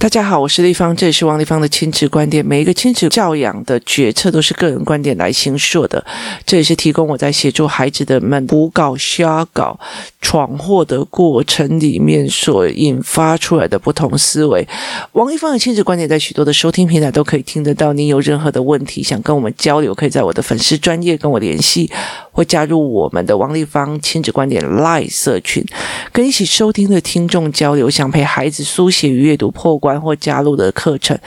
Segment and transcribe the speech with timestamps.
[0.00, 2.42] 大家好，我是丽芳，这里是王丽芳的亲子观点。
[2.42, 6.02] 每一个亲子教养的决策都是个人观点来形塑的，
[6.46, 9.78] 这也是提供我在协助孩子的们胡搞瞎搞
[10.22, 14.66] 闯祸的过程里面所引发出来的不同思维。
[15.12, 17.92] 王丽芳的亲子观点在许多的收听平台都可以听得到。
[17.92, 21.90] 您有任何的问题想跟我们交流，可以在我的粉丝专业跟我联系，
[22.32, 25.64] 或加入我们的王立芳亲子观点 Live 社群，
[26.10, 27.90] 跟一起收听的听众交流。
[27.90, 30.00] 想陪孩子书写与阅读破关。
[30.00, 31.18] 或加入的课程，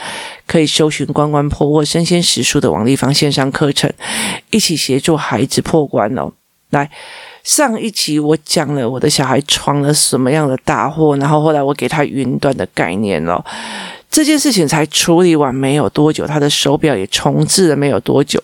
[0.48, 3.88] 可以搜寻“关关破”或“身先实书”的王立芳线上课程，
[4.50, 6.32] 一起协助孩子破关哦。
[6.70, 6.90] 来，
[7.44, 13.44] 上一集我讲了我的小孩闯了什么样的大祸，然后后来我给他云端的概念哦。
[14.10, 18.42] 这件事情才处理完没有多久，他的手表也重置了没有多久。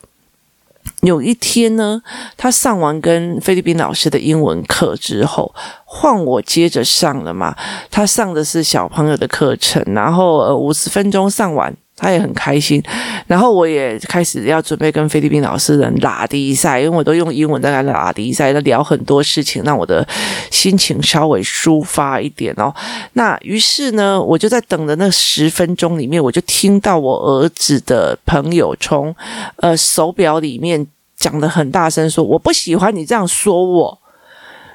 [1.02, 2.02] 有一天呢，
[2.36, 5.54] 他上完跟菲律宾老师的英文课之后，
[5.84, 7.56] 换我接着上了嘛。
[7.90, 11.74] 他上的是小朋友的课程，然后呃五十分钟上完。
[12.00, 12.82] 他也很开心，
[13.26, 20.06] 然后我也开始要准备跟菲律宾老师人拉迪赛，因为我都用英文在跟他拉迪赛，他聊很多事情，让我的
[20.50, 22.74] 心情稍微抒发一点哦。
[23.12, 29.14] 那于是呢，我就在等的那十分钟里面，我就听到我儿子的朋友从
[29.56, 33.98] 呃手表里面讲的很大声说：“我不喜欢你这样说我。”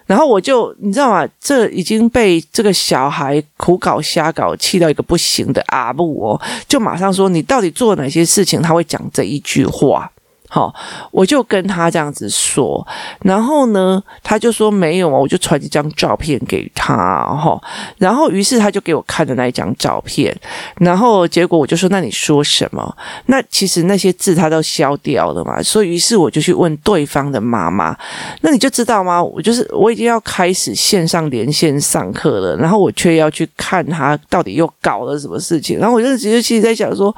[0.05, 1.27] 然后我就你知道吗？
[1.39, 8.61] 这已经被这个小孩苦搞瞎搞气到一个不行的阿布哦，就马上说，你到底做了哪些事情？
[8.61, 10.11] 他会讲这一句话。
[10.55, 10.73] 好，
[11.11, 12.87] 我就跟他这样子说，
[13.23, 17.61] 然后呢，他就说没有啊，我就传一张照片给他，哈，
[17.97, 20.33] 然后于是他就给我看的那一张照片，
[20.77, 22.95] 然后结果我就说，那你说什么？
[23.25, 27.93] 那其实那些字他都消掉了嘛，所以于是我就去问对方的妈妈，
[28.39, 29.21] 那你就知道吗？
[29.21, 37.13] 我就是我已经要开始线上连线上课了，然后我却要去看他到底又搞了什么事情，然后我就直接其实在想说。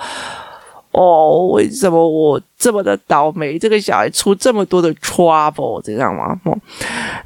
[0.92, 3.60] 哦，为什么我这么的倒霉？
[3.60, 6.40] 这个小孩出这么多的 trouble，知道吗？
[6.46, 6.58] 哦，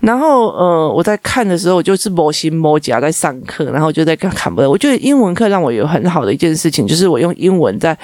[0.02, 4.62] 然后呃，我在看的时候，我就是摸心摸甲在上课，然后就在看看不。
[4.62, 7.98] 我觉得英文课让我有很好的一件事情，就是我用英文在。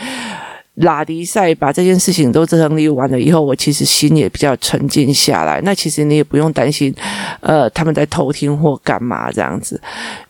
[0.77, 5.59] 拉迪赛把这件事情都整理完了以后，我其实心也比较沉静下来。
[5.61, 6.93] 那其实你也不用担心，
[7.39, 9.81] 呃，他们在偷听或干嘛这样子。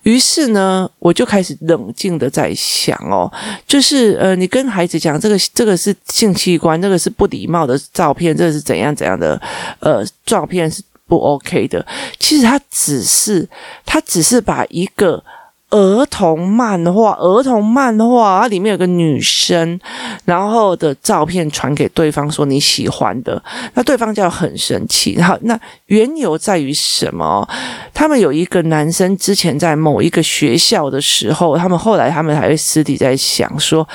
[0.04, 3.30] 于是呢，我就开始冷静的在想哦，
[3.68, 9.42] 就是呃，你跟孩子讲这个这个是性器官，这个是不礼貌的照片，这个是怎样怎样的
[9.82, 11.86] 呃照片是不 OK 的。
[12.20, 13.48] 其实他只是
[13.86, 15.22] 他只是把一个。
[15.70, 19.78] 儿童漫画，儿童漫画，它里面有个女生，
[20.24, 23.42] 然后的照片传给对方说你喜欢的，
[23.74, 25.16] 那对方就很生气。
[25.18, 27.46] 然后那缘由在于什么？
[27.94, 33.86] 他们有一个男生之前在某一个学校的时候，他们后来他们还会私底在想说，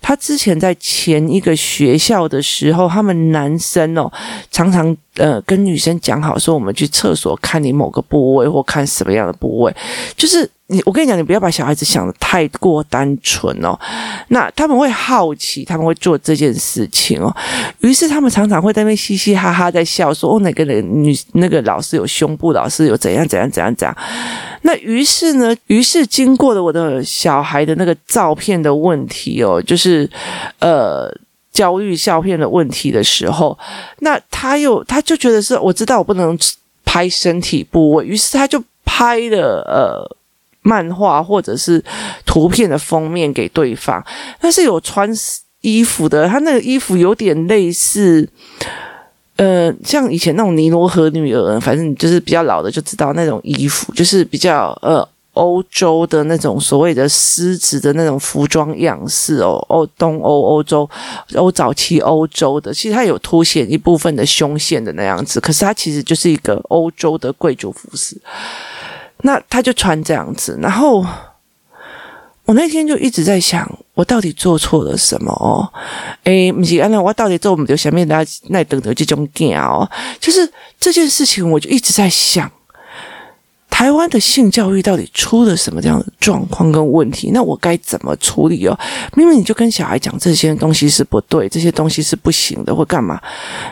[0.00, 4.10] 他之前在前一个学校的时候，他们男生哦
[4.50, 9.72] 常常呃跟女生讲好说，我们去厕所看你某个部位或看什么样的部位，
[10.16, 10.50] 就是。
[10.70, 13.76] 你我跟你讲，你不要把小孩子想得太过单纯哦。
[14.28, 17.34] 那他们会好奇，他们会做这件事情哦。
[17.80, 23.96] 于是他们常常会在那边嘻嘻哈哈在笑，说：“哦，哪个人女那个老师有胸部，老师有怎样怎样怎样怎样。”
[24.62, 30.08] 那于是呢，于是经过了我的小孩的那个照片的问题哦，就是
[30.60, 31.12] 呃
[31.52, 33.58] 焦虑照片的问题的时候，
[33.98, 36.38] 那他又他就觉得是我知道我不能
[36.84, 40.19] 拍身体部位，于是他就拍了呃。
[40.62, 41.82] 漫画或者是
[42.26, 44.04] 图片的封面给对方，
[44.40, 45.08] 但是有穿
[45.62, 48.28] 衣服的，他那个衣服有点类似，
[49.36, 60.88] 呃，像以前那种尼罗河女儿，反正就是比较老的就知道那种衣服，就是比较呃欧洲的那种所谓的狮子的那种服装样式哦，欧东欧欧洲
[61.34, 68.20] 欧早期欧洲的，其实它有凸显一部分的胸线的那样子，可是它其实就是一个欧洲的贵族服饰。
[69.22, 71.04] 那他就穿这样子，然后
[72.44, 75.68] 我那天就一直在想，我到底做错了什么哦？
[76.24, 82.50] 诶，不是，那我到底做我们就下面那那等的这种惊哦，就是这件事情，我就一直在想。
[83.80, 87.30] 台湾的性教育到底出了什么这样的状况跟问题？
[87.32, 88.78] 那我该怎么处理哦？
[89.16, 93.18] 明明你就跟小孩讲这些东西是不对，这些东西是不行的，或干嘛？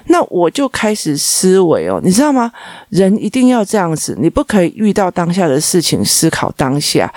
[0.07, 2.51] 那我就开始思维哦，你知道吗？
[2.89, 7.13] 人一定要这样子，你不可以遇到当下的事情思考当下，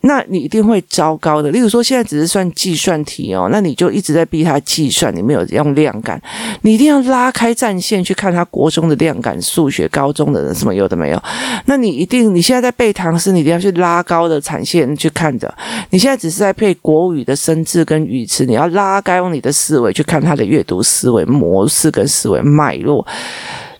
[0.00, 1.50] 那你一定会糟糕的。
[1.50, 6.18] 例如说，现在只是算计算题哦，那你就一直在逼他计算，你没有用量感，
[6.62, 11.22] 你一定要拉开战线去看他国中的量感、数学高中的人什么有的没有，
[11.66, 12.29] 那你一定。
[12.30, 15.52] 你现在在背唐诗，你一定要去拉高的产线去看的。
[15.90, 23.06] 你现在只是在背国语的生字跟语词，你要拉高用你的思维去看他的阅读思维模式跟思维脉络。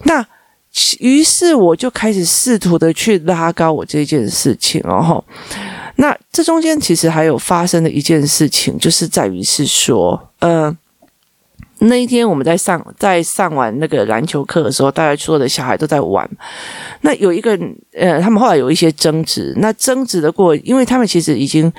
[0.04, 0.24] 那
[0.98, 5.24] 于是我就开始试图的去拉高我这件事情，然后，
[5.96, 10.76] 那这中间其实还有发生的一件事情，就是在于是说，呃。
[11.80, 16.28] 那一天我们在上在上完那个篮球课的时候，大家所有的小孩都在玩。
[17.00, 17.58] 那有一个
[17.94, 19.54] 呃，他们后来有一些争执。
[19.56, 21.72] 那争执的过，因为他们其实已经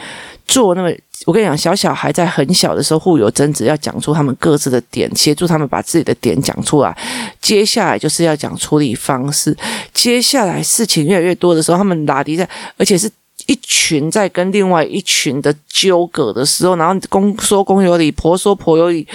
[0.47, 0.91] 做那么，
[1.25, 6.97] 我跟你讲，小小孩在很小的时候互有争执，要讲出他们各自的点，协助他们把自己的点讲出来。
[7.39, 9.55] 接下来就是要讲处理方式。
[9.93, 13.09] 接下来事情越来越多的时候，他们拉低在，而且是。
[13.51, 19.05] 一群在跟另外一群的纠葛的时候，然后公说公有理，婆说婆有理，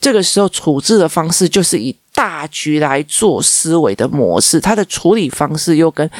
[0.00, 6.10] 这个时候处置的方式就是以大局来做思维的模式，他的处理方式又跟。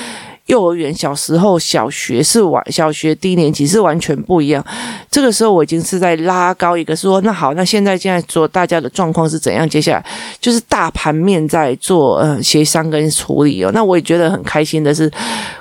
[0.46, 4.62] 幼儿园小时候，小学是完，小学低年级是完全不一样。
[5.10, 9.66] 这个时候我已经是在拉高一个说，那好，那现在现在做大家的状况是怎样？
[9.66, 10.04] 接下来
[10.38, 13.70] 就是大盘面在做呃协商跟处理哦。
[13.72, 15.10] 那我也觉得很开心的是，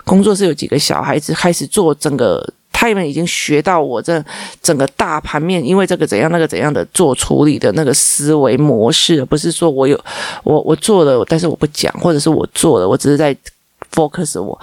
[0.03, 4.21] 工作室有几个小孩子开始做整个，他们已经学到我这
[4.61, 9.97] 整个大盘面，因为这个怎样那个怎样的做处理的那个思维模式，不是说我有
[10.43, 13.33] 我我做了，但是我不讲，或者是我做了，我只是在。
[13.93, 14.59] Focus 我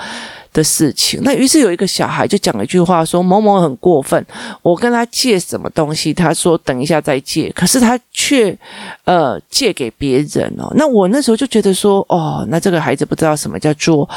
[0.52, 4.24] 的事情，那于是有一个小孩就讲了一句话说，某某很过分，
[4.62, 8.56] 我跟他借什么东西，他说等一下再借，可是他却
[9.04, 10.72] 呃借给别人哦。
[10.74, 14.08] 那我那时候就觉得说，哦，那这个孩子不知道什么叫做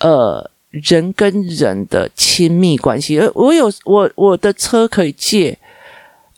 [0.00, 5.56] 呃人跟人的亲密关系，而我有我我的车可以借。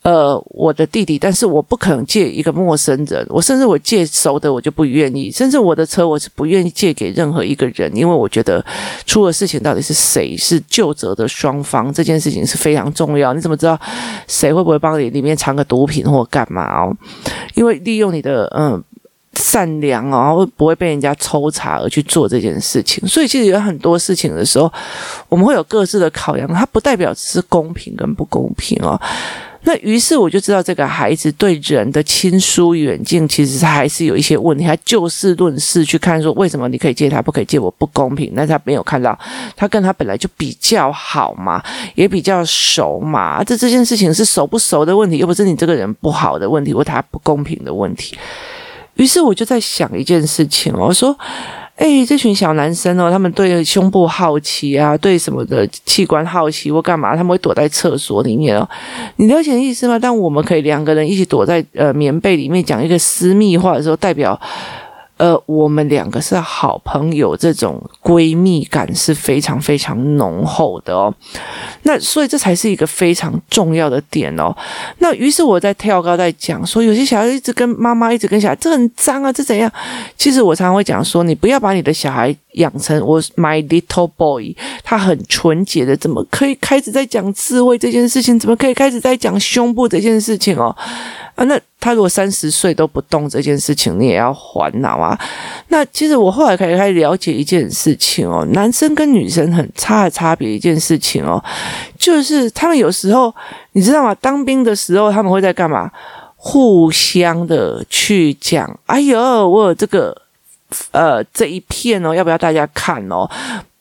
[0.03, 8.65] 呃，我的弟弟，但是我不可能借一个陌生人，我甚至我借熟的我就不愿意，甚至我的车我是不愿意借给任何一个人，因为我觉得
[9.05, 13.35] 出了事情到底是谁是就责的双方，这件事情是非常重要。
[13.35, 13.79] 你怎么知道
[14.29, 16.97] 谁会不会帮你里面藏个毒品或干嘛哦？
[17.55, 18.83] 因为利用你的嗯
[19.35, 24.73] 善良哦，会不会被人家抽查而去做这件事情，所以其实有很多事情的时候，
[25.29, 28.99] 我们会有各自的考量，它不代表只是公平跟不公平哦。
[29.63, 34.65] 那于是我就知道，这个孩子对人的亲疏远近，其实他还是有一些问题。
[34.65, 38.33] 他就事论事去看，说为什么你可以借他，不可以借我，不公平。
[38.37, 39.19] 但是他没有看到，
[39.57, 41.63] 他跟他本来就比较好嘛，
[41.95, 43.43] 也比较熟嘛。
[43.43, 48.17] 这这件事情是熟不熟的问题，又不是你这个人不好的问题，或他不公平的问题。
[48.95, 51.17] 于是我就在想一件事情，我说。
[51.79, 58.69] 哎，这群小男生哦，他们对胸部好奇啊，对什么的器官好奇或干嘛，他们会躲在厕所里面哦。
[59.17, 59.97] 你了解意思吗？
[59.97, 64.39] 但我们可以两个人一起躲在呃棉被里面讲一个私密话的时候，代表。
[65.19, 71.13] 呃，我们两个是好朋友，这种闺蜜感是非常非常浓厚的哦。
[71.83, 74.57] 那所以这才是一个非常重要的点哦。
[74.99, 79.71] 那于是我在跳高在讲说，有些小孩一直跟妈妈一直跟小孩，这很脏啊，这怎样？
[80.17, 84.55] 其实我常常会讲说，你不要把你的小孩养成我 my little boy，
[84.85, 88.39] 他很纯洁的，怎么可以开始在讲智慧这件事情？
[88.39, 90.75] 怎么可以开始在讲胸部这件事情哦？
[91.39, 95.17] 啊，那他如果三十岁都不动这件事情，你也要还脑啊。
[95.69, 101.43] 那其实我后来可以开始了解一件事情哦，男生跟女生很差的差别一件事情哦，
[101.97, 103.33] 就是他们有时候
[103.73, 104.13] 你知道吗？
[104.17, 105.89] 当兵的时候他们会在干嘛？
[106.35, 110.17] 互相的去讲，哎呦，我有这个
[110.91, 113.31] 呃这一片哦，要不要大家看哦？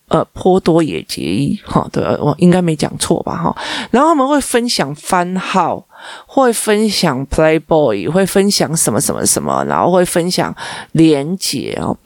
[0.09, 3.55] 呃，颇多野结衣，哈，对，我应该没讲错吧，哈。
[3.91, 5.85] 然后他们会分享番号，
[6.25, 10.55] 会分享 Playboy，会分享什么什么什么，然后会分享
[10.93, 11.97] 连结哦。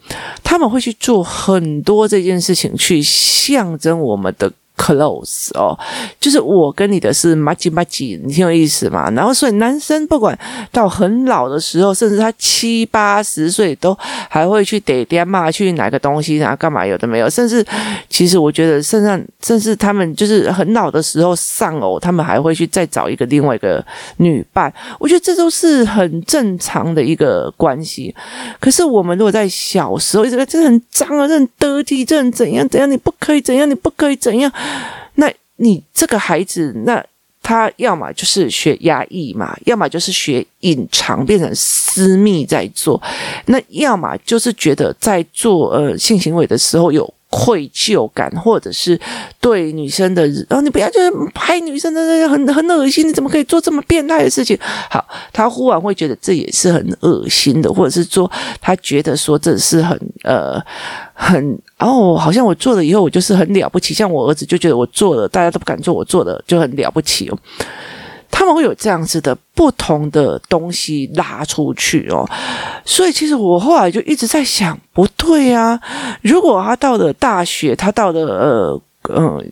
[0.44, 4.52] 他们会去做很多这件事情，去象征我们的。
[4.82, 5.78] Close 哦，
[6.20, 9.12] 就是我跟你的是麻吉麻吉，你挺有意思嘛。
[9.12, 10.38] 然后所以男生不管
[10.72, 13.96] 到很老的时候，甚至他七八十岁都
[14.28, 17.30] 还会去点点骂去拿个东西，然后干嘛有的没有。
[17.30, 17.64] 甚至
[18.10, 23.86] 其实我觉得，甚至甚至他们就是很老的时候丧偶，他们还会去再找一个另外一个
[24.18, 24.74] 女伴。
[25.00, 28.14] 我觉得这都是很正常的一个关系。
[28.60, 34.52] 可是我们如果在小时候一直在这很脏啊，这很得体，这很怎样怎样，你不可以怎样，你不可以怎样。
[35.16, 37.04] 那你这个孩子，那
[37.44, 43.02] 他要么就是学压抑嘛，要么就是学隐藏，变成私密在做，
[43.48, 49.00] 那要么就是觉得在做呃性行为的时候有愧疚感，或者是
[49.40, 54.58] 对女生的，然、后你不要就是拍女生的，很很恶心，你怎么可以做这么变态的事情？
[54.90, 60.62] 好，他忽然会觉得这也是很恶心的，或者是说他觉得说这是很呃
[61.14, 67.38] 很哦，好像我做了以后我就是很了不起，像我儿子就觉得我做了大家都不敢做，我做的就很了不起哦。
[68.32, 72.28] 他们会有这样子的不同的东西拉出去哦，
[72.86, 75.80] 所以其实我后来就一直在想，不对啊！
[76.22, 78.82] 如果他到了大学，他到了呃
[79.14, 79.44] 呃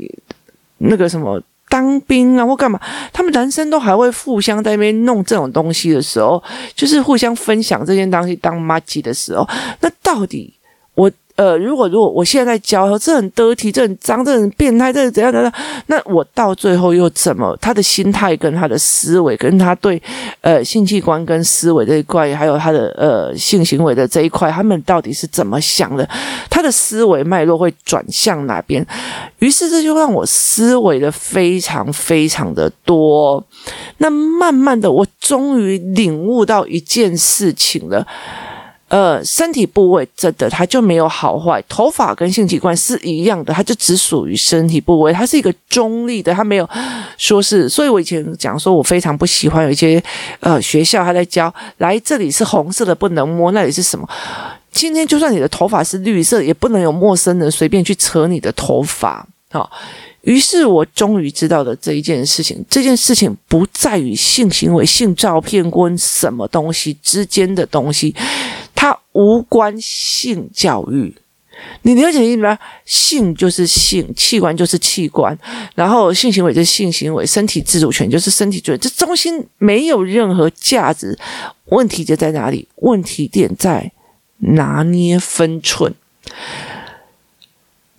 [0.79, 2.79] 那个什么当兵啊或干嘛，
[3.13, 6.41] 他们男生都还会互相在那边弄这种东西的时候，
[6.74, 9.48] 就是互相分享这件东西当麻吉的时候，
[9.81, 10.53] 那到底？
[11.39, 15.53] 呃，如果如果我现在在教，这很得体，这很脏，这很变态，这怎样怎样？
[15.88, 17.58] 那我到最后又怎么？
[17.62, 20.01] 他的心态跟他的思维，跟他对
[20.41, 26.05] 呃性器官跟思维这一块，还有他的呃性行为的这一块，他们到底是怎么想的？
[26.50, 28.86] 他的思维脉络会转向哪边？
[29.38, 33.41] 于是这就让我思维的非常非常的多。
[34.00, 38.05] 那慢慢的，我终于领悟到一件事情了。
[38.89, 46.67] 呃，身体部位真的它就没有好坏，头发跟性器官是一样的，它就只属于身体部位，它是一个中立的，它没有
[47.17, 47.69] 说是。
[47.69, 50.03] 所以我以前讲说，我非常不喜欢有一些
[50.39, 54.10] 呃学校他在教，来这里是红色的不能摸，那里是什么？
[54.72, 59.27] 今天就算你的头发是绿色，也不能有陌生人随便去扯你的头发。
[59.51, 59.69] 好，
[60.22, 68.15] 于是我终于知道了这一件事情，这件事情不在于性行为、性照片跟什么东西之间的东西。
[68.81, 71.13] 它无关性教育，
[71.81, 72.57] 你了解意思吗？
[72.86, 75.38] 性就是性，器官就是器官，
[75.75, 81.19] 然后性行为就是性行为，身体自主权就是身体权，这中心没有任何价值。
[81.65, 82.69] 问题就在哪里？
[82.75, 83.91] 问题点在
[84.38, 85.93] 拿捏分寸，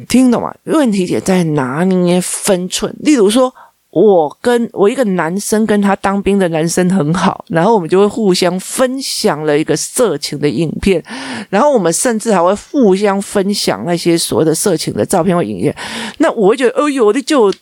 [0.09, 0.57] 听懂吗？
[0.65, 3.55] 问题点在拿捏分寸，例如说。
[3.91, 11.03] 我跟我一个男生跟他当兵的男生很好，然后我们就会互相分享了一个色情的影片，
[11.49, 15.75] 然后我们甚至还会互相分享那些所谓的色情的照片或影片。
[16.19, 17.53] 那我会觉得，哦哟，你就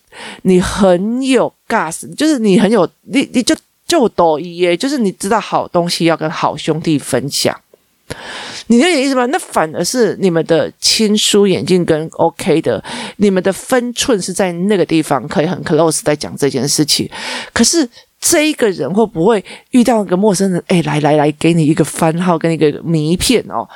[0.43, 3.57] 你很有 gas，就是你很有你你就
[3.87, 7.59] 就多一耶，就是你知道好东西要跟好兄弟分享。
[8.69, 9.25] 你理解意思吗？
[9.27, 12.83] 那反而是你们的亲疏眼镜跟 OK 的，
[13.17, 17.09] 你们的分寸是在那个地方，可以很 close 在讲这件事情。
[17.53, 17.89] 可是
[18.21, 20.63] 这一个人会不会遇到一个陌生人？
[20.67, 23.69] 哎，来来来，给你一个番号跟一个名片哦。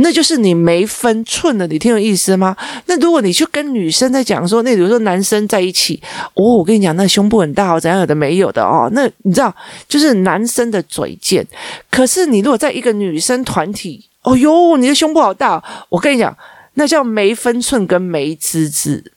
[0.00, 2.56] 那就是你没分寸的，你听有意思吗？
[2.86, 6.00] 那如果你去跟女生在讲说，那比如说男生在一起，
[6.34, 9.54] 哦，我跟你讲，那胸部很大哦，怎样有的没有的哦，那你知道，
[9.88, 11.46] 就是男生的嘴贱。
[11.90, 16.36] 可是你如果在一个女生团体，哦哟，你的胸部好大，我跟你讲，
[16.74, 19.12] 那叫没分寸跟没资质。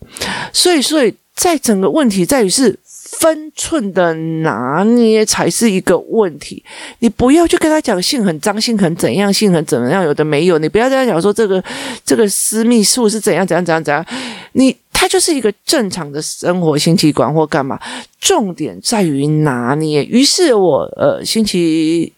[0.52, 2.78] 所以，所以在整个问题在于是。
[3.20, 6.64] 分寸的拿捏才是一个问题。
[7.00, 10.58] 你不要去跟他讲性很脏，性很怎样，性很怎样，有的没有。
[10.58, 11.64] 你不要跟他讲说这个
[12.06, 14.06] 这个私密处是怎样怎样怎样怎样。
[14.54, 17.80] 你他就是一个正常的生活性器官或干嘛。
[18.20, 20.04] 重点在于拿捏。
[20.06, 22.12] 于是我呃星期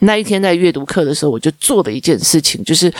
[0.00, 2.92] 那一天在阅读课的时候，我就做的一件事情就是。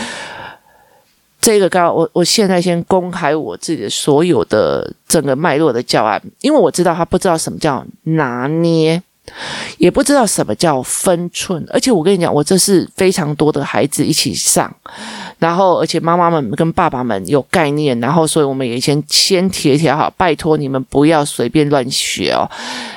[1.45, 9.03] 这个刚我我现在先公开我自己的所有的整个脉络的教案，因为我知道他不知道什么叫拿捏，
[9.77, 14.75] 也不知道什么叫分寸，而且我跟你讲，我这是非常多的孩子一起上。
[15.45, 22.49] 然后，而且妈妈们跟爸爸们有概念，然后，所以我们也先先贴贴好，拜托你们不要随便乱学哦。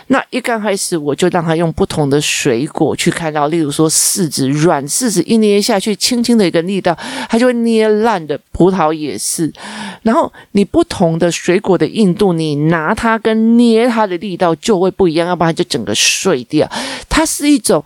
[0.07, 8.39] 那一刚开始，我就让他用不同的水果去看到，例如说柿子，软柿子一捏下去，轻轻的一个力道，它就会捏烂的。
[8.53, 9.51] 葡萄也是。
[10.03, 16.65] 然后你不同的水果的硬度，你拿它跟捏它的力道就会不一样，要不然就整个碎掉。
[17.09, 17.83] 它是一种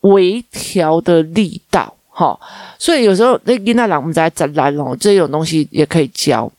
[0.00, 1.94] 微调的力道。
[2.18, 2.40] 好、哦，
[2.80, 6.50] 所以有时候那囡仔我们在展览哦，这种东西也可以教。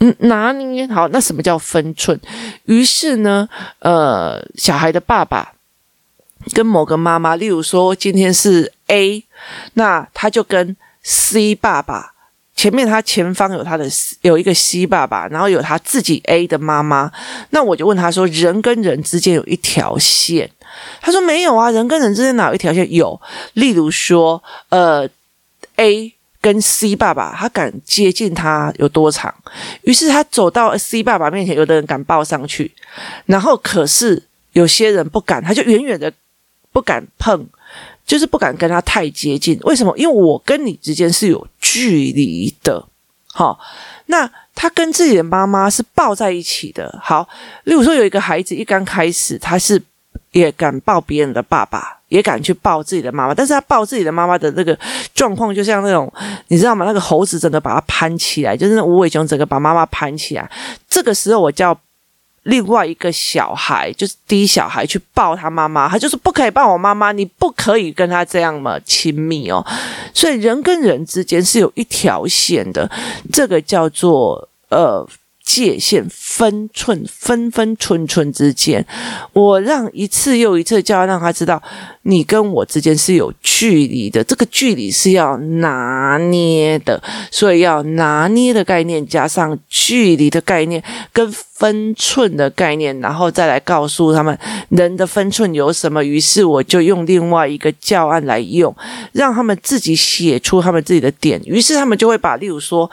[0.00, 2.18] 嗯，拿捏好，那什么叫分寸？
[2.64, 3.46] 于是呢，
[3.80, 5.52] 呃，小孩的爸爸
[6.54, 9.22] 跟某个妈妈，例如说今天是 A，
[9.74, 12.14] 那他就跟 C 爸爸
[12.56, 13.86] 前面他前方有他的
[14.22, 17.12] 有一个 C 爸爸，然后有他自己 A 的妈妈，
[17.50, 20.50] 那我就问他说：人跟人之间有一条线？
[21.00, 22.92] 他说没有啊，人跟人之间哪有一条线？
[22.92, 23.20] 有，
[23.54, 25.08] 例如说，呃
[25.76, 29.32] ，A 跟 C 爸爸，他敢接近他有多长？
[29.82, 32.72] 于是他走到 C 爸爸面前，有的人敢抱上去，
[33.26, 36.12] 然后可是有些人不敢，他就远远的
[36.72, 37.46] 不敢碰，
[38.04, 39.58] 就是不敢跟他太接近。
[39.62, 39.96] 为什么？
[39.96, 42.84] 因为我跟你之间是有距离的。
[43.34, 43.58] 好，
[44.06, 46.98] 那他跟自己的妈妈是抱在一起的。
[47.02, 47.26] 好，
[47.64, 49.80] 例如说有一个孩子一刚开始，他是
[50.32, 54.76] 也敢抱别人的爸爸，也敢去抱自己的妈妈，但是他抱自己的妈妈的那个
[55.14, 56.12] 状况，就像那种
[56.48, 56.84] 你知道吗？
[56.84, 60.50] 那个猴子整个把他攀起来，就是那无尾熊整个把妈妈攀起来。
[60.88, 61.78] 这个时候我叫。
[62.44, 69.64] 另外一个小孩就是第一小孩去抱他妈妈，他就是不可以抱我妈妈，你不可以跟他这样嘛亲密哦。
[70.12, 72.90] 所以人跟人之间是有一条线的，
[73.32, 75.08] 这个叫做呃。
[75.52, 78.86] 界限分寸，分分寸寸之间，
[79.34, 81.62] 我让一次又一次，就要让他知道，
[82.04, 90.82] 你跟我之间是有距离的，这个距离是要拿捏的，所以要拿捏的概念加上距离的概念
[91.12, 94.36] 跟分寸的概念，然后再来告诉他们
[94.70, 96.02] 人的分寸有什么。
[96.02, 98.74] 于是我就用另外一个教案来用，
[99.12, 102.90] 让他们自己写出他们自己的点，于是他们就会把，例如说。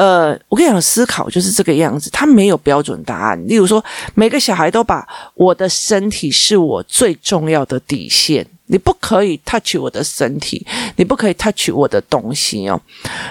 [0.00, 3.46] 呃，我跟你讲，思考就是这个样子，它没有标准答案。
[3.46, 8.46] 例如说，每个小孩都把我的身体是我最重要的底线。
[8.70, 10.64] 你不可以 touch 我的身体，
[10.96, 12.80] 你不可以 touch 我的东西哦。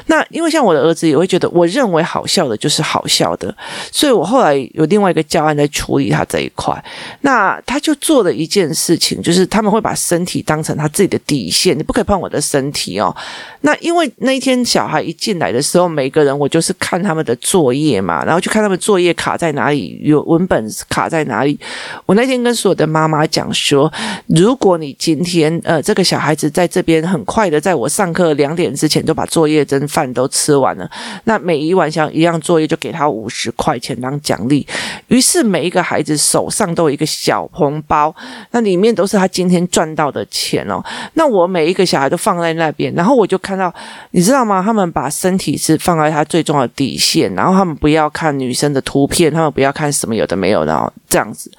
[0.07, 3.55] 那因为像我的儿子也会觉得，我认为好笑的就是好笑的，
[3.91, 6.83] 所以我后来有另外一个教案在处理他这一块。
[7.21, 13.15] 那他就做了一件事情，就是他们会把身体当成他自己的底线，你不可以碰我的身体哦。
[13.61, 21.57] 那因为那一天小孩一进来的时候，每个人我就是看他们的作业嘛，然后去看他们作业卡在哪里，有文本卡在哪里。
[22.05, 23.91] 我那天跟所有的妈妈讲说，
[24.27, 30.89] 如果你今天天，呃，这个小孩子在这边很快的，在我上课两点之前就把作业跟饭都吃完了。
[31.25, 34.67] 那每一晚像一样作业就给他五十块钱当奖励。
[35.07, 38.13] 于是每一个孩子手上都有一个小红包，
[38.51, 40.83] 那里面都是他今天赚到的钱哦。
[41.13, 43.73] 那我每一个小孩都放在那边，然后我就看到，
[44.11, 44.61] 你知道吗？
[44.65, 51.51] 他们把身体是放在他最重要的底线，然后他们不要看女生的图片，他们不要看什么有的没有的，然后这样子。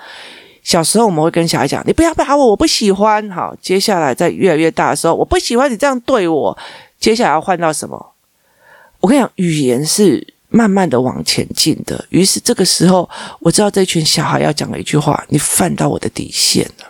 [0.63, 6.57] 小时候我们会跟小孩讲：“你不要打我，我不喜欢。”好，接下来在越来越大的时候，我不喜欢你这样对我。
[6.99, 8.13] 接下来要换到什么？
[9.01, 12.05] 我跟你讲，语言是慢慢的往前进的。
[12.11, 13.09] 于是这个时候，
[13.41, 16.87] 我知道这群小孩要讲的一句话：“你犯到我的底线了。”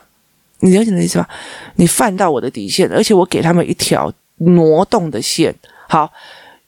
[0.61, 1.29] 你了解的意思吧？
[1.76, 5.54] 你犯到我的底线，而且我给他们一条挪动的线。
[5.89, 6.11] 好。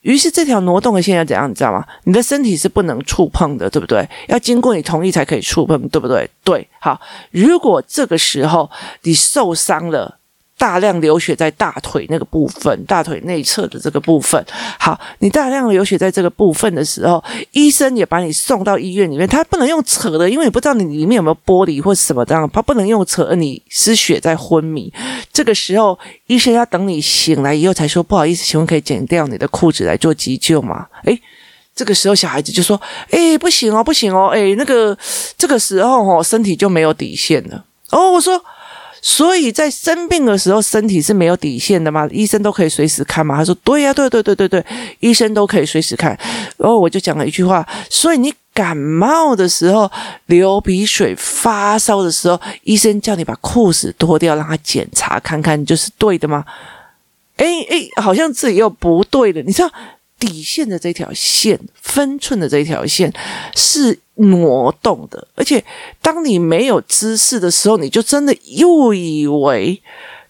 [0.03, 1.85] 于是这条挪动的线要怎样，你知道吗？
[2.05, 4.09] 你的身体是不能触碰的，对不对？
[4.29, 6.31] 要经过你同意才可以触碰，对不对？
[6.45, 7.01] 对，好。
[7.31, 8.71] 如果这个时候
[9.03, 10.19] 你受伤了。
[10.63, 14.41] 大量流血在大腿那个部分，大腿内侧的这个部分。
[14.79, 17.21] 好，你大量流血在这个部分的时候，
[17.51, 24.93] 医生也把你送到医院里面，他不能用扯的，因为你不知道你里面有没有玻璃或什么这样，他不能用扯，你失血在昏迷。
[25.33, 25.99] 这个时候，
[26.29, 30.87] 医生要等你醒来以后才说，不好意思，请问可以剪掉你的裤子来做急救吗？
[31.07, 31.21] 诶，
[31.75, 34.97] 这个时候小孩子就说，诶，不行哦，不行哦，诶，那个
[35.37, 37.65] 这个时候哦，身体就没有底线了。
[37.91, 38.41] 哦，我说。
[39.05, 42.09] 所以在生病的时候，身体是没有底线的吗？
[42.13, 43.37] 医生都可以随时看吗？
[43.37, 44.65] 他说：“对呀，对对对对对，
[45.01, 46.17] 医生都可以随时看。”
[46.57, 49.91] 然后我就讲了一句话：“所以你感冒的时候、
[50.27, 56.45] 流鼻水、发烧的时候，医生叫你把裤子脱掉，让他检查看看，就是对的吗？”
[57.39, 59.73] 诶诶，好像自己又不对了，你知道？
[60.23, 63.13] 底线的这条线，分寸的这条线
[63.57, 65.65] 是挪动的，而且
[66.01, 69.83] 当你没有知识的时候，你就真的又以为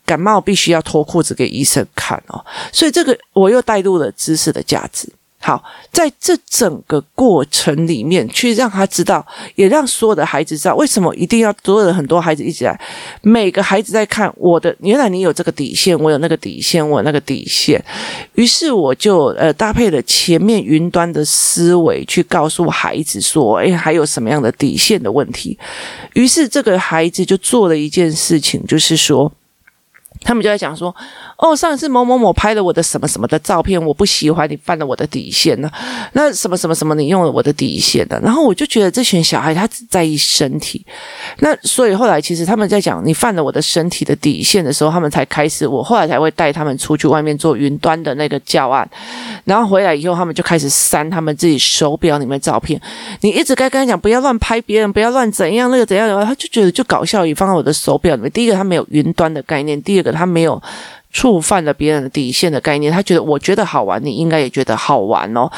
[0.06, 5.06] 感冒必须要脱裤子给医生看哦，所以这个我又带入了知识的价值。
[5.44, 9.26] 好，在这整个过程里面，去让他知道，
[9.56, 12.80] 也让所有的孩子知道，为什么一定要所有的很多孩子一起来，
[13.22, 17.84] 每个孩子在看我的，原来你有这个底线，我有那个底线，我有那个底线。
[18.34, 25.58] 于是我就呃搭配了前面云端的思维，去告诉孩子说，诶，还有什么样的底线的问题。
[26.14, 29.32] 于是这个孩子就做了一件事情，就是说。
[30.24, 30.94] 他们就在讲说，
[31.42, 35.68] 哦，上一次某某某拍了我的什么什么的照片，我不喜欢你犯了我的底线呢。
[36.12, 38.16] 那什么什么什么，你用了我的底线的。
[38.20, 40.86] 然后我就觉得这群小孩他只在意身体。
[41.40, 45.66] 那所以后来其实他们在讲你犯了我的身体的底线的时候，他们才开始。
[45.66, 48.88] 我后来才会带他们出去外面做云端的那个教案。
[49.44, 52.80] 然后回来以后，他们就开始删他们自己手表里面的照片。
[53.22, 57.26] 你一直该跟他讲不要乱拍别人，不要乱怎样那个怎样的话，他就觉得就搞笑。
[57.26, 60.12] 也放在我的手表里面，第一个他没有云端的概念，第二个。
[60.12, 60.62] 他没有
[61.12, 65.50] 触犯了别人的底线的概念，他觉得我觉得好玩，你应该也觉得好玩哦，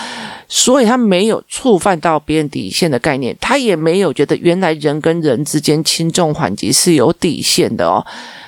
[0.48, 8.04] 所以他没有触犯到别人底线的概念，他也没有觉得原来人跟人之间轻重缓急是有底线的哦。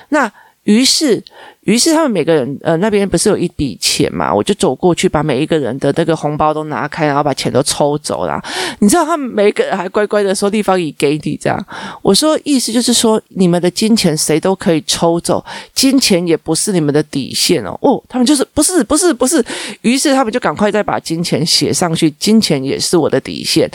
[0.09, 0.31] 那
[0.67, 1.23] 于是。
[1.67, 4.33] 于是他们每个人，呃，那边不是有一笔钱嘛？
[4.33, 8.41] 我就走过去，把每一个人的那个红包都拿开，然后把钱都抽走了。
[8.79, 11.65] 你知道他们每个人还乖乖的说地方已给你这样。
[12.01, 17.77] 我说意思就是说，你们的金钱谁都可以抽走，金钱也不是你们的底线哦。
[17.81, 19.43] 哦，他们就是不是不是不是。
[19.81, 23.69] 于是他们就赶快再把金钱写上去，金钱也是我的底线。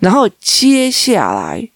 [0.00, 1.66] 然后接下来。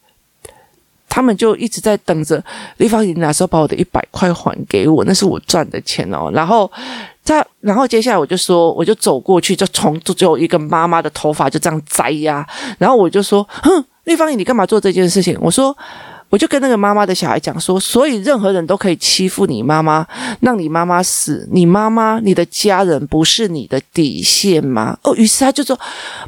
[1.12, 2.42] 他们就一直在等着
[2.78, 6.30] 立方体哪时候把我的一百块还给我，那是我赚的钱哦。
[6.32, 6.70] 然后
[7.22, 12.46] 他，然后接下来我就说，我就走过去，就从就有一个妈妈的头发就这样摘呀。
[12.78, 15.36] 然后我就说，哼，立方体，你干嘛做这件事情？
[15.42, 15.76] 我说，
[16.30, 20.06] 我就跟那个妈妈的小孩讲说，所以任何人都可以欺负你妈妈，
[20.40, 21.46] 让你妈妈死。
[21.52, 24.96] 你妈妈，你的家人不是你的底线吗？
[25.02, 25.78] 哦，于是他就说，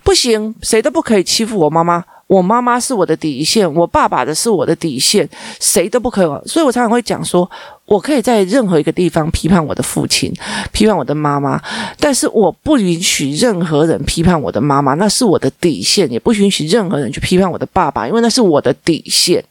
[0.02, 2.04] 不行，谁都不可以欺负我妈妈。
[2.26, 5.28] 我妈妈是我的底线，我爸爸的是我的底线，
[5.60, 6.48] 谁都不可以。
[6.48, 7.48] 所以我常常会讲说，
[7.84, 10.32] 我可以在任何一个地方批判我的父亲，
[10.72, 11.60] 批判我的妈妈，
[11.98, 19.44] 但是我不允许任何人批判我的妈妈，那是我的底线，也不允许任何人去批判我的爸爸，因为那是我的底线。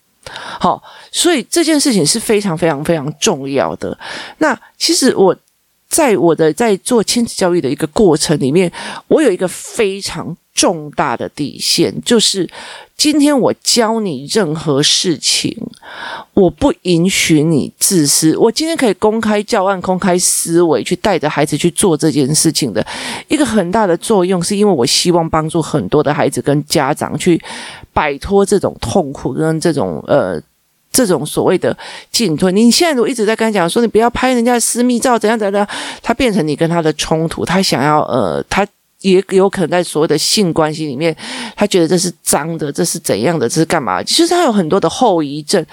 [0.60, 0.82] 好，
[1.12, 3.98] 所以这件事情是非常非常非常重要的。
[4.40, 5.36] 那其实我。
[5.94, 8.72] 在我的在做亲子教育的一个过程里面，
[9.08, 12.50] 我有一个非常重大的底线，就是
[12.98, 15.56] 今天我教你任何事情，
[16.34, 18.36] 我不允许你自私。
[18.38, 22.84] 我今天可以公开教案、公开思维，去带着孩子去做这件事情的
[23.28, 27.40] 一个很大的作用，是因为我希望帮助很多的孩子跟家长去
[27.94, 30.42] 摆脱这种痛苦跟这种呃。
[30.94, 31.78] 这种所谓的
[32.10, 35.68] 进退，你现在如果一直在跟他讲说，你不要拍人家私密照，怎样怎样，
[36.02, 38.66] 他变成你跟他的冲突，他想要呃，他。
[39.04, 41.16] 也有可能在所谓的性关系里面，
[41.56, 44.02] 他觉得这是脏的，这是怎样的，这是干嘛？
[44.02, 45.64] 其实他有很多的后遗症。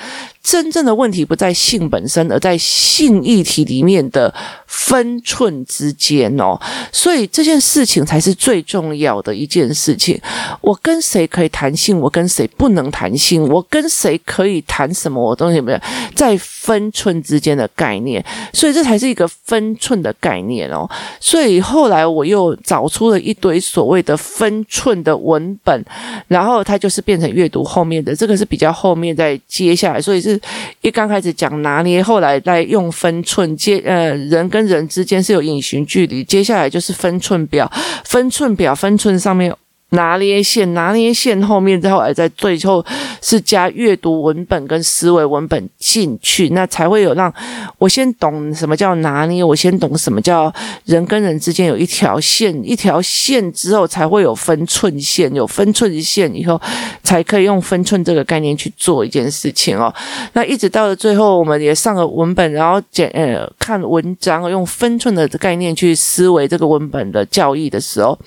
[0.43, 4.35] 真正的问题不在性本身，而在性议题里面的
[4.67, 6.59] 分寸之间哦。
[6.91, 10.19] 所以这件事情才是最重要的一件事情。
[10.63, 15.81] 我跟谁可以谈性，我跟谁不能谈性，我跟谁可以谈什么，我东西没有
[16.15, 18.25] 在分寸之间的概念。
[18.55, 20.89] 所以这才是一个分寸的概念哦。
[21.21, 23.20] 所以后来我又找出了。
[23.21, 25.85] 一堆所谓的分寸的文本，
[26.29, 30.41] 然后它就是变成阅读后面的这个是比较后面再接下来，所以是
[30.81, 37.71] 一刚开始讲拿捏，后来再用分寸接呃人跟人之间是有隐形距离，接下来就是分寸表，
[38.05, 39.55] 分寸表分寸上面。
[39.91, 42.85] 拿捏线，拿捏线后面，之后还在最后
[43.21, 47.33] 是加阅读文本跟思维文本进去，那才会有让
[47.79, 50.53] 我先懂什么叫拿捏，我先懂什么叫
[50.85, 56.61] 人跟人之间有一条线，一条线之后才会有分寸线，有分寸线以后
[57.03, 59.93] 才可以用分寸这个概念去做一件事情哦。
[60.35, 68.19] 那一直到了最后，我们也上了文本，然后简呃看文章，用分寸的概念去思维这个文本的教义的时候。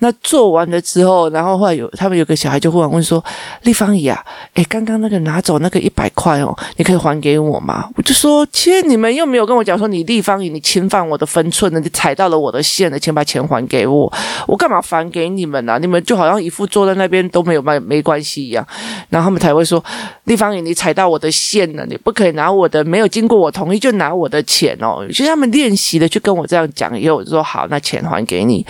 [0.00, 3.22] 那做完了之后，然后后来有他们有个小孩就忽然问说
[3.62, 14.12] ：“立方姨啊，诶，刚刚那个拿走那个一百块哦，你可以还给我吗？”我就说：“其实你们又没有跟我讲说你立方姨你侵犯我的分寸了，你踩到了我的线了，请把钱还给我。
[14.46, 15.78] 我干嘛还给你们呢、啊？
[15.78, 18.64] 你们就好像一副坐在那边都没有没没关系一样。
[19.08, 19.82] 然后他们才会说：
[20.24, 25.04] 立方姨你踩到我的线了，你不可以拿我的，没有经过我同意就拿我的钱哦。
[25.08, 28.64] 其实他们练习的就跟我这样讲，以后我就说好，那钱还给你。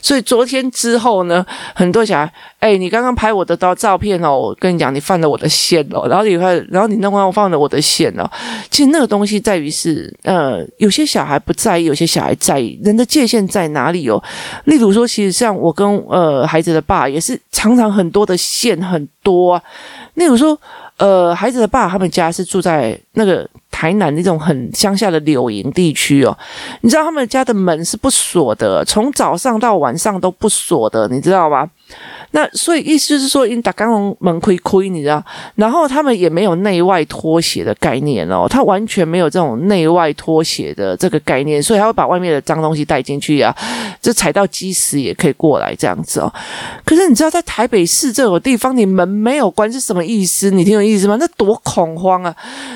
[0.00, 0.71] 所以昨天。
[0.72, 8.28] 之后呢，很多小孩，哎，你刚刚拍我的照照片哦，我跟你讲，你犯了我的线哦，然后你看，然后你弄完我犯了我的线哦。
[8.70, 14.22] 其实那个东西在于是，呃，有些小孩不在意，有些小孩在意，人的界限在哪里哦？
[14.64, 19.62] 例如说，其实像我跟呃孩子的爸也是常常很多的线很多啊。
[20.14, 20.58] 例如说，
[20.98, 23.48] 呃，孩子的爸他们家是住在那个。
[23.74, 26.38] 台南那种很乡下的柳营地区哦，
[26.82, 31.68] 你知道他们家的门是不锁的，从早上到晚上都不锁的，你知道吗？
[32.32, 35.22] 那所以意思就是说，因打刚龙门亏亏，你知道，
[35.54, 43.54] 然后他们也没有内外拖鞋的概念哦，他完全没有这种内外拖鞋的这个概念，所以他会把外面的脏东西带进去啊，
[44.00, 46.32] 就踩到鸡屎也可以过来这样子哦。
[46.84, 50.50] 可是你知道，在台北市这种地方，你门没有关是什么意思？
[50.50, 51.16] 你听有意思吗？
[51.20, 52.34] 那多恐慌啊！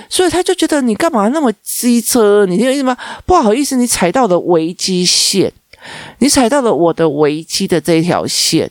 [0.08, 2.44] 所以他就觉得你干嘛那么机车？
[2.46, 2.96] 你听有意思吗？
[3.24, 5.50] 不好意思，你踩到了危机线，
[6.18, 8.70] 你踩到了我的危机的这一条线。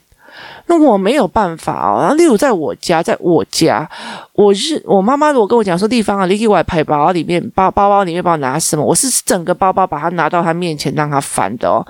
[0.68, 2.02] 那我没有办法哦。
[2.02, 3.90] 然后，例如在我家，在我家，
[4.34, 8.84] 我是我妈妈如果跟我讲说，地方啊，你给我拍包包里面包包包里面帮我拿什么？
[8.84, 11.86] 我是整个包包把它拿到他面前让他翻的哦。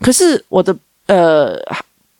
[0.00, 0.74] 可是我的
[1.06, 1.58] 呃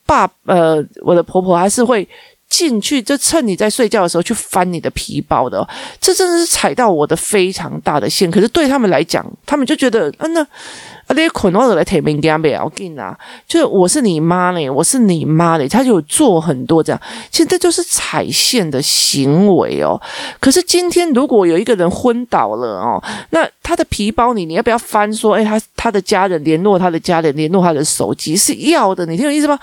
[0.04, 2.06] 爸呃我的婆婆还是会
[2.48, 5.66] 进去，就趁你在睡觉的时候去翻你的皮包的，
[6.00, 8.30] 这真的是踩到我的非常大的线。
[8.30, 10.46] 可是对他们来讲，他们就觉得，嗯、啊，那
[11.06, 13.16] 啊，那些捆我来提名干不要紧啊，
[13.48, 20.00] 就是我是你妈嘞，我是你妈嘞，他就有做很多这样，其实这就是踩线的行为哦。
[20.40, 25.06] 可是今天如果有一个人昏倒了哦，那他的皮包里你要不要翻？
[25.16, 29.58] 说，哎，他他的家人联络他的家人，联络他的手机是要的，你听我意思吗？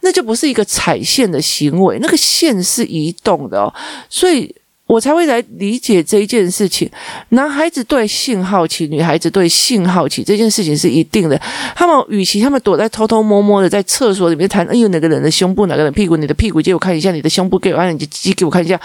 [0.00, 3.74] 那就不是一个踩线的行为，那个线是移动的哦，
[4.08, 4.54] 所以
[4.86, 6.88] 我才会来理解这一件事情。
[7.30, 11.40] 男孩子对性好奇，女孩子对性好奇，这件事情是一定的。
[11.74, 18.80] 他们与其他们躲在偷偷摸摸的在厕所里面谈，哎呦，哪个人的胸部，哪个人屁股，你的屁股借我看一下，你的胸部给我看，你的鸡给我看一下。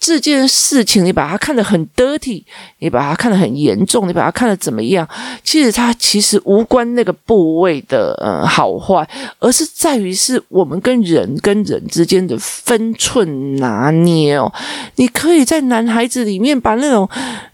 [0.00, 2.42] 这件事情，你把它看得很 dirty，
[2.78, 5.06] 你把它看得很严重，你把它看得怎么样？
[5.44, 9.06] 其实它其实无关那个部位的呃好坏，
[9.38, 14.50] 而是在于是我们跟人跟人之间的分寸拿捏哦。
[14.96, 17.06] 你可以在男孩子里面把那种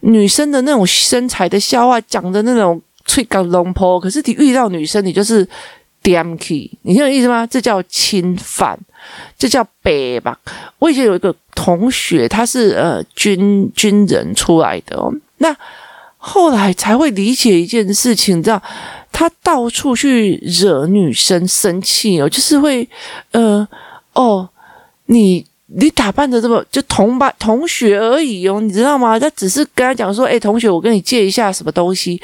[0.03, 5.47] 女生的那种身材的笑话讲的那种吹高龙坡，可是你遇到女生，你就是。
[6.07, 7.45] DMK，你听我意思吗？
[7.45, 8.79] 这叫侵犯，
[9.37, 10.38] 这叫背吧。
[10.79, 15.55] 我以前有一个同学，他是呃军军人出来的哦，那
[16.16, 18.62] 后来才会理解一件事情，你知道
[19.11, 22.88] 他到处去惹女生生气哦，就是会
[23.33, 23.66] 呃
[24.12, 24.49] 哦
[25.07, 25.45] 你。
[25.69, 29.19] 你打扮的这么就同班同学而已哦，你知道吗？
[29.19, 32.23] 他只是跟他讲说：“诶，同学，我跟你借一下什么东西。”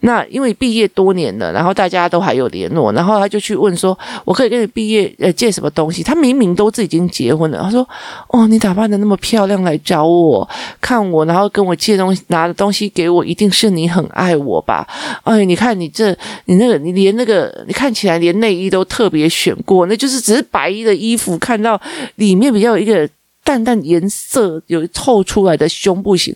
[0.00, 7.88] 那因为毕业多年了，然后大家都还有联络，然后他就去问说：“我可以跟你毕业呃借什么东西？”他明明都是已经结婚了，他说
[8.28, 10.48] ：“哦，你打扮的那么漂亮来找我
[10.80, 14.84] 看我，然后跟我借东西，拿的东西给我，一定是你很爱我吧？
[15.22, 21.80] 哎，你看你这你那个你连那个你看起来连内衣都特别选过，那就是只是白衣的衣服，看到
[22.16, 23.06] 里面比较。”一个
[23.44, 26.34] 淡淡颜色有透出来的胸部型，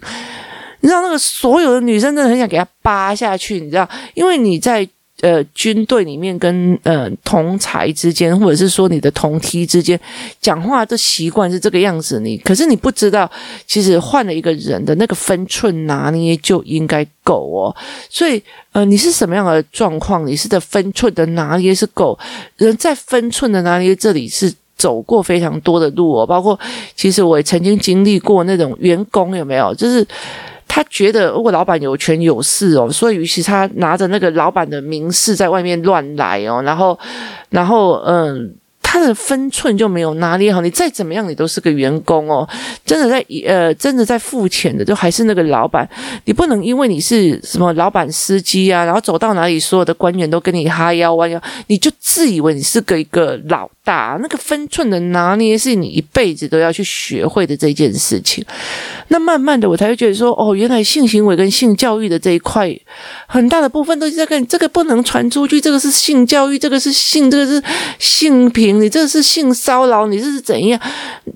[0.85, 4.87] 你知道那个所有的女生真的很想给他扒下去，你知道，因为你在
[5.23, 9.99] 呃军队里面跟呃同才之间，或者是说你的同梯之间
[10.42, 13.31] 讲话的习惯是这个样子，你可是你不知道，
[13.66, 17.75] 其实换了一个人的那个分寸拿捏就应该够哦。
[18.11, 18.42] 所以
[18.73, 20.27] 呃，你是什么样的状况？
[20.27, 22.18] 你是的分寸的拿捏是够，
[22.59, 24.53] 人在分寸的拿捏这里是。
[24.77, 26.59] 走过非常多的路哦，包括
[26.97, 29.73] 其实我也曾经经历过那种员工有没有？
[29.77, 30.07] 就是
[30.66, 36.98] 他觉得如果老板有权有势哦，所以于是他拿着那个老板的名士在外面乱来哦，然后，
[37.50, 38.57] 然后嗯。
[38.94, 42.48] 他的分寸就没有拿捏好，你再怎么样，你都是个员工哦。
[42.87, 45.88] 真的在呃，真的在付钱的，就还是那个老板。
[46.26, 54.16] 你不能因为你是什么老板司机啊，然后走到哪里，所有的官员都跟你哈腰弯腰，你就自以为你是个一个老大。
[54.22, 58.44] 那个分寸的拿捏，是你一辈子都要去学会的这件事情。
[59.09, 62.72] 那慢慢的，我才会觉得说，哦，原来性行为跟性教育的这一块，
[63.26, 67.61] 很大的部分都是在跟这个不能传出去，这个是性教育，这个是性，这个是
[67.98, 70.79] 性平，你这是性骚扰，你这是怎样？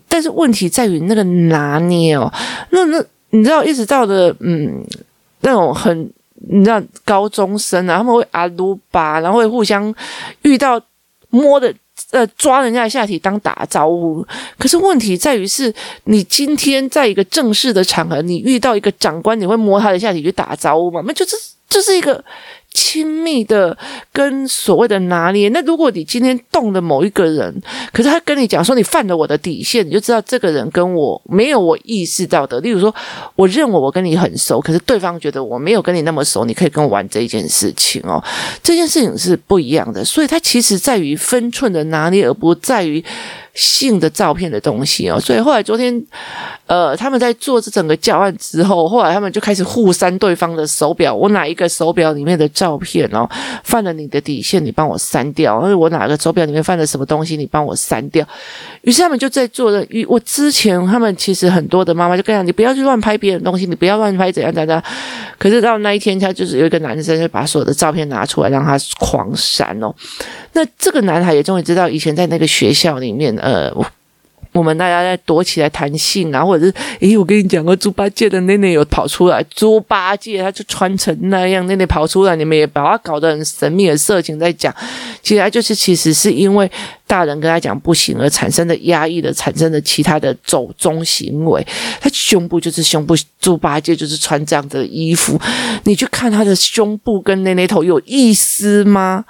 [0.07, 2.31] 但是问题在于那个拿捏哦，
[2.71, 4.85] 那那你知道，一直到的嗯，
[5.41, 6.13] 那种很
[6.51, 9.95] 你知道高中生啊，他们会阿鲁巴，然后会互相
[10.43, 10.81] 遇到
[11.31, 11.75] 摸的。
[12.13, 14.25] 呃，抓人家的下体当打招呼，
[14.57, 21.03] 可是问题在于是，你今天在一个正式的场合，你遇到一个长官，你会摸他的下体去打招呼吗？
[21.07, 21.37] 那就是
[21.69, 22.23] 就是一个。
[22.81, 23.77] 亲密的
[24.13, 27.61] 跟所谓的拿捏，那如果你今天动了某一个人，
[27.93, 32.61] 可是他跟你讲说你犯了我的底线，你就知道这个人跟我没有我意识到的。
[32.61, 32.95] 例如说，
[33.35, 38.23] 我认为我跟你很熟，可是对方觉得我没有跟你那么熟，你可以跟我玩这一件事情哦。
[38.63, 43.05] 这件事情是不一样的，所以它其实在于分寸的拿捏，而不在于。
[43.59, 46.01] 性的照片的东西哦，所以后来昨天，
[46.69, 51.13] 呃，他们在做这整个教案之后，后来他们就开始互删对方的手表。
[51.13, 53.29] 我哪一个手表里面的照片哦，
[53.65, 55.61] 犯了你的底线，你帮我删掉。
[55.61, 58.25] 或者我哪个手表里面犯了什么东西，你帮我删掉。
[58.83, 59.85] 于是他们就在做的。
[59.89, 64.81] 与我之前，他们其实很多的妈妈就跟他讲，你不要去乱拍别人的东西，你不要乱拍怎样怎样。
[65.37, 69.93] 可是到那一天，他就是有一个男生就把所有的照片拿出来，让他狂删哦。
[70.53, 73.73] 那这个男孩也终于知道，以前在那个学校里面，呃，
[74.53, 84.75] 我们大家在躲起来谈性啊，或者是，诶，我跟你讲过，猪八戒的内内有跑出来，猪八戒他就穿成那样，内内跑出来，你们也把他搞得很神秘的色情在讲，
[85.23, 86.69] 其实他就是其实是因为
[87.09, 91.67] 大人跟他讲不行而产生的压抑的产生的其他的走中行为。
[92.01, 95.41] 他胸部就是胸部，猪八戒就是穿这样的衣服。
[95.85, 99.25] 你去看他的胸部跟内内头有意思吗？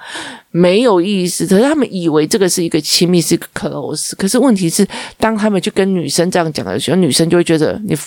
[0.51, 1.47] 没有意思。
[1.47, 4.11] 可是他们以为这个是一个亲密，是一个 close。
[4.17, 4.85] 可是问题是，
[5.17, 7.97] 当他们去跟女生这样讲的时候，女生就会觉得你。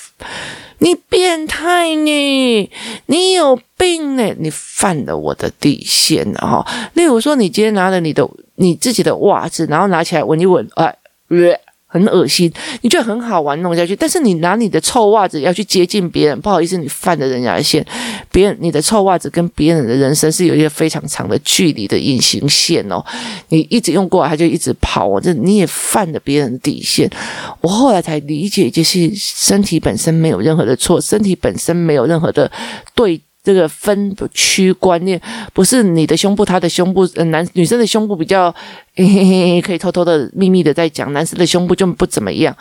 [0.82, 2.68] 你变态你？
[3.06, 4.34] 你有病呢？
[4.40, 6.66] 你犯了我的底线了哈！
[6.94, 11.56] 例如说，你今天拿了你的你自己的袜子，然后拿起来闻一闻，哎，呃
[11.92, 12.50] 很恶心，
[12.80, 13.94] 你觉得很好玩，弄下去。
[13.94, 17.86] 但是你拿你的臭袜子要去接近别人，不好意思，你犯了人家的线。
[18.30, 23.04] 别人你的臭袜子跟别人的人生是有一个非常长的距离的隐形线哦。
[23.50, 27.10] 你一直用过来，他就一直跑哦，这你也犯了别人的底线。
[27.60, 32.50] 我后来才理解，就是身体本身没有任何的错，身体本身没有任何的
[32.94, 33.20] 对。
[33.42, 35.20] 这个分区观念
[35.52, 38.54] 不是你的胸部，他的胸部，呃，男女生的胸部比较
[38.94, 42.56] 嘿嘿嘿，可以偷偷的秘密的在讲，男生的胸部就不怎么样，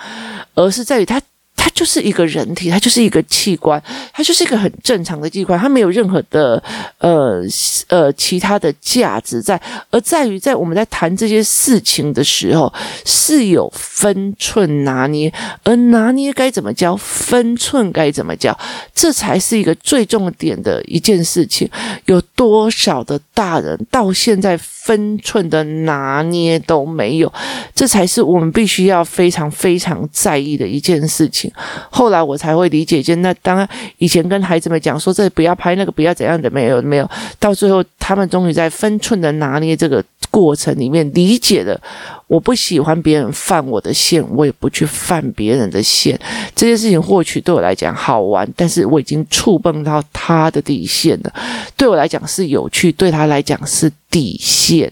[0.56, 1.22] 而是在于他。
[1.63, 3.80] 它就是一个人体，它就是一个器官，
[4.12, 6.62] 它就是一个很正常的器官，它没有任何的
[6.97, 7.39] 呃
[7.88, 12.74] 呃其他的价值在，而在于在我们在谈这些事情的时候
[13.06, 15.32] 是有分寸拿捏，
[15.63, 18.58] 而拿捏该怎么教，分寸该怎么教，
[18.95, 21.69] 这才是一个最重点的一件事情。
[22.06, 27.32] 有多少的大人到现在分寸的拿捏都没有，
[27.76, 31.51] 这才是我们必须要非常非常在意的一件事情。
[31.90, 37.10] 后来我才会理解，就那当以前跟孩子们讲说，这不要拍那个，不要怎样的，没有没有，
[37.40, 41.80] 到最后他们终于在分寸的拿捏这个过程里面理解了，
[42.28, 46.20] 我不喜欢别人犯我的线，我也不去犯别人的线。
[46.56, 51.34] 这件事情或许对我来讲好玩，但是我已经触碰到他的底线了。
[51.76, 54.92] 对我来讲是有趣，对他来讲是底线，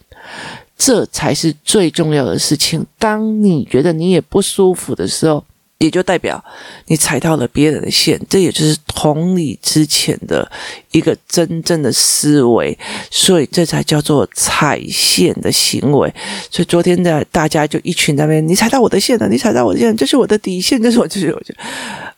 [0.77, 2.85] 这才是最重要的事情。
[2.97, 5.43] 当你觉得你也不舒服的时候，
[5.79, 6.43] 也就代表
[6.87, 10.49] 你踩到了别人的线，这也就是同理之前的
[10.91, 12.77] 一个真正的思维，
[13.09, 16.13] 所以这才叫做踩线的行为。
[16.51, 21.41] 所以昨天的大家就一群那边，你踩到我的线了，你踩到我的线，这是我的底线，这是我，就是我，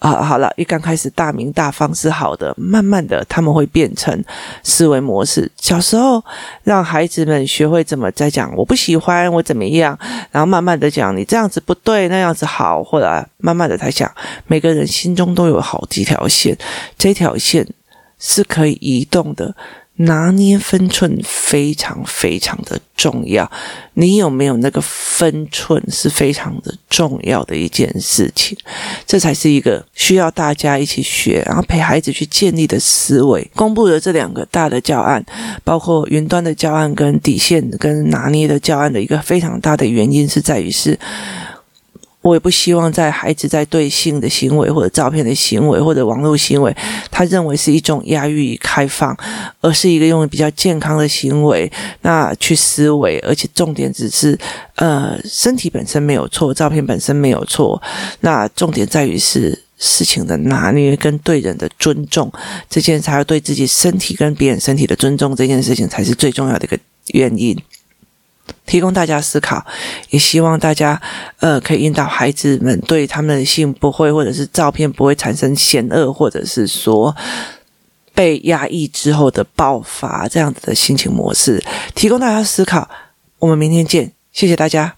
[0.01, 4.23] 啊，好了，一刚开始大明大方是好的，慢慢的他们会变成
[4.63, 5.49] 思维模式。
[5.61, 6.23] 小时候
[6.63, 9.97] 让孩子们学会怎么在讲，我不喜欢我怎么样，
[10.31, 13.25] 然后慢慢的讲你这样子不对，那样子好，或者。
[13.43, 14.09] 慢慢的，他想，
[14.45, 16.55] 每个人心中都有好几条线，
[16.95, 17.67] 这条线
[18.19, 19.55] 是可以移动的，
[20.05, 23.49] 拿捏分寸非常非常的重要。
[23.93, 28.57] 你有没有那个分寸是非常的重要的一件事情，
[29.05, 33.49] 这才是一个需要大家一起学，然后陪孩子去建立的思维。
[33.55, 35.23] 公布的这两个大的教案，
[35.63, 40.97] 包括云端的教案跟底线跟拿捏的教案的一个非常大的原因是在于是。
[42.21, 46.75] 我也不希望在孩子在对性的行为，或者照片的行为，或者网络行为，
[47.09, 49.17] 他认为是一种压抑与开放，
[49.59, 54.37] 而是一个用比较健康的行为，那去思维，而且重点只是，
[54.75, 57.81] 呃，身体本身没有错，照片本身没有错，
[58.19, 62.31] 那重点在于是事情的拿捏跟对人的尊重，
[62.69, 66.77] 这件才要对自己身体跟别人身体的尊重，这件事情才是最重要的一个
[67.13, 67.57] 原因。
[68.65, 69.65] 提供大家思考，
[70.09, 71.01] 也希望大家
[71.39, 77.15] 呃可以引导孩子们对他们的性不会，或者是照片不会产生嫌恶，或者是说
[78.13, 81.63] 被压抑之后的爆发这样子的心情模式，
[81.95, 82.89] 提供大家思考。
[83.39, 84.95] 我们明天见，谢谢大家。